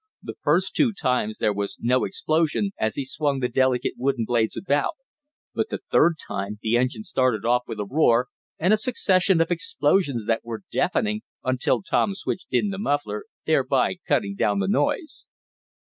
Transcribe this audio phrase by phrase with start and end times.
[0.23, 4.57] The first two times there was no explosion as he swung the delicate wooden blades
[4.57, 4.95] about,
[5.53, 8.27] but the third time the engine started off with a roar,
[8.57, 13.97] and a succession of explosions that were deafening, until Tom switched in the muffler, thereby
[14.07, 15.27] cutting down the noise.